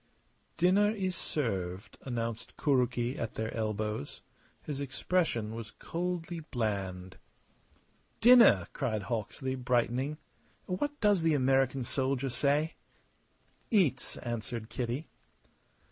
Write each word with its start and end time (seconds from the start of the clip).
"Dinner 0.57 0.89
is 0.89 1.15
served," 1.15 1.99
announced 2.01 2.57
Kuroki 2.57 3.19
at 3.19 3.35
their 3.35 3.53
elbows. 3.55 4.23
His 4.63 4.81
expression 4.81 5.53
was 5.53 5.69
coldly 5.69 6.39
bland. 6.39 7.17
"Dinner!" 8.19 8.65
cried 8.73 9.03
Hawksley, 9.03 9.53
brightening. 9.53 10.17
"What 10.65 10.99
does 11.01 11.21
the 11.21 11.35
American 11.35 11.83
soldier 11.83 12.29
say?" 12.29 12.73
"Eats!" 13.69 14.17
answered 14.17 14.69
Kitty. 14.71 15.07